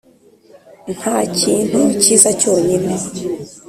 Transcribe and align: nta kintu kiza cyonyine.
nta 0.95 1.17
kintu 1.39 1.79
kiza 2.01 2.29
cyonyine. 2.39 2.93